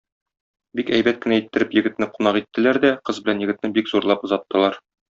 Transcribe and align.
Бик 0.79 0.89
әйбәт 0.97 1.19
кенә 1.25 1.37
иттереп 1.41 1.77
егетне 1.79 2.09
кунак 2.15 2.41
иттеләр 2.41 2.83
дә 2.89 2.93
кыз 3.11 3.23
белән 3.29 3.47
егетне 3.47 3.75
бик 3.79 3.93
зурлап 3.97 4.31
озаттылар. 4.31 4.85